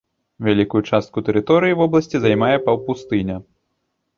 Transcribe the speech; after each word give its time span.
Вялікую 0.45 0.81
частку 0.95 1.23
тэрыторыі 1.27 1.77
вобласці 1.81 2.17
займае 2.25 2.53
паўпустыня. 2.71 3.35